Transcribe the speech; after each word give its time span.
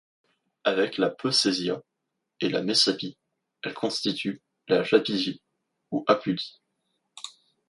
Avec 0.63 0.97
la 0.97 1.11
Peucezia 1.11 1.79
et 2.39 2.49
la 2.49 2.63
Messapie, 2.63 3.19
elle 3.61 3.75
constitue 3.75 4.41
la 4.67 4.81
Japigie 4.81 5.43
ou 5.91 6.03
Apulie. 6.07 6.59